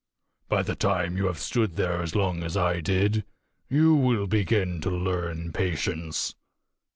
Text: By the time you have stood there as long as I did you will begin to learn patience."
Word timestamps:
By 0.49 0.63
the 0.63 0.73
time 0.73 1.15
you 1.15 1.27
have 1.27 1.37
stood 1.37 1.75
there 1.75 2.01
as 2.01 2.15
long 2.15 2.41
as 2.41 2.57
I 2.57 2.79
did 2.81 3.23
you 3.69 3.93
will 3.93 4.25
begin 4.25 4.81
to 4.81 4.89
learn 4.89 5.53
patience." 5.53 6.33